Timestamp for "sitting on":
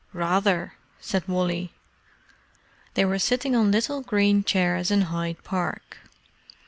3.19-3.69